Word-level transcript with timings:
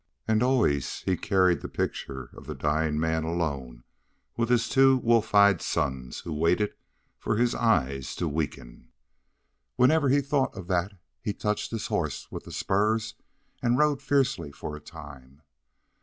And 0.27 0.41
always 0.41 1.01
he 1.01 1.15
carried 1.15 1.61
the 1.61 1.69
picture 1.69 2.31
of 2.33 2.47
the 2.47 2.55
dying 2.55 2.99
man 2.99 3.23
alone 3.23 3.83
with 4.35 4.49
his 4.49 4.67
two 4.67 4.97
wolf 4.97 5.35
eyed 5.35 5.61
sons 5.61 6.21
who 6.21 6.33
waited 6.33 6.73
for 7.19 7.37
his 7.37 7.53
eyes 7.53 8.15
to 8.15 8.27
weaken. 8.27 8.89
Whenever 9.75 10.09
he 10.09 10.21
thought 10.21 10.57
of 10.57 10.65
that 10.69 10.93
he 11.21 11.33
touched 11.33 11.69
his 11.69 11.85
horse 11.85 12.31
with 12.31 12.45
the 12.45 12.51
spurs 12.51 13.13
and 13.61 13.77
rode 13.77 14.01
fiercely 14.01 14.51
for 14.51 14.75
a 14.75 14.79
time. 14.81 15.43